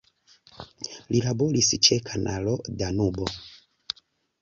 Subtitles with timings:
[1.15, 3.33] Li laboris ĉe Kanalo Danubo.